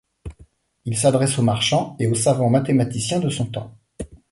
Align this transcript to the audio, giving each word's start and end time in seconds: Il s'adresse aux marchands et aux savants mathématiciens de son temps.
Il 0.85 0.97
s'adresse 0.97 1.37
aux 1.37 1.43
marchands 1.43 1.95
et 1.99 2.07
aux 2.07 2.15
savants 2.15 2.49
mathématiciens 2.49 3.19
de 3.19 3.29
son 3.29 3.45
temps. 3.45 3.77